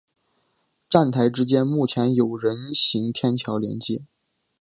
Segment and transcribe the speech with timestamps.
[0.89, 4.01] 站台之间目前有人行天桥连接。